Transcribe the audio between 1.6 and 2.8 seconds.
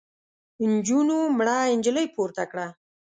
نجلۍ پورته کړه.